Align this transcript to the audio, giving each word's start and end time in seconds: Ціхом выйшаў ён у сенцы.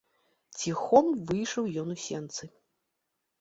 Ціхом 0.61 1.11
выйшаў 1.27 1.69
ён 1.83 1.93
у 1.97 1.99
сенцы. 2.07 2.51